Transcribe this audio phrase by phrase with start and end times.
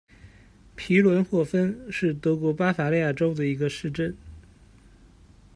[0.75, 4.17] 皮伦霍芬是德国巴伐利亚州的一个市镇。